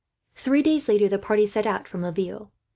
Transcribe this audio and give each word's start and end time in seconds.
Three 0.35 0.63
days 0.63 0.87
later, 0.89 1.07
the 1.07 1.19
party 1.19 1.45
set 1.45 1.67
out 1.67 1.87
from 1.87 2.01
Laville. 2.01 2.49